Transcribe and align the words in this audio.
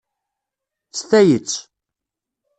S 0.91 0.99
tayet. 1.09 1.51